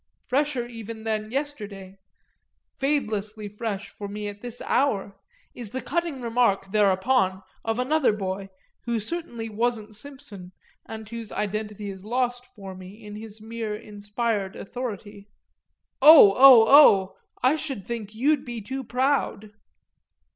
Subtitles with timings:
[0.25, 1.99] Fresher even than yesterday,
[2.79, 5.15] fadelessly fresh for me at this hour,
[5.53, 8.49] is the cutting remark thereupon of another boy,
[8.85, 10.53] who certainly wasn't Simpson
[10.87, 15.27] and whose identity is lost for me in his mere inspired authority:
[16.01, 19.51] "Oh, oh, oh, I should think you'd be too proud